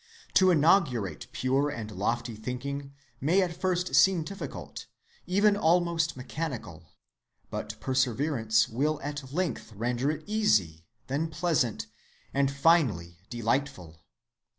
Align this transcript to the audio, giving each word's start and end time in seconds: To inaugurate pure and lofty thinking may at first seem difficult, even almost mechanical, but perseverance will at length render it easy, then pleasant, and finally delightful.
To 0.33 0.49
inaugurate 0.49 1.27
pure 1.31 1.69
and 1.69 1.91
lofty 1.91 2.35
thinking 2.35 2.95
may 3.19 3.39
at 3.43 3.55
first 3.55 3.93
seem 3.93 4.23
difficult, 4.23 4.87
even 5.27 5.55
almost 5.55 6.17
mechanical, 6.17 6.95
but 7.51 7.79
perseverance 7.79 8.67
will 8.67 8.99
at 9.03 9.31
length 9.31 9.71
render 9.73 10.09
it 10.09 10.23
easy, 10.25 10.87
then 11.05 11.27
pleasant, 11.29 11.85
and 12.33 12.49
finally 12.49 13.19
delightful. 13.29 14.03